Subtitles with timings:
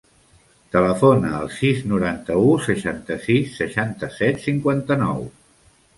[0.75, 5.23] Telefona al sis, noranta-u, seixanta-sis, seixanta-set, cinquanta-nou.